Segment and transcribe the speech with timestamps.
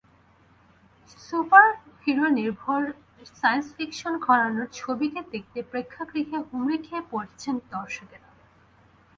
[1.19, 2.83] সুপারহিরোনির্ভর
[3.35, 8.29] science fiction ঘরানার ছবিটি দেখতে প্রেক্ষাগৃহে হুমড়ি খেয়ে পড়ছেন দর্শকেরা।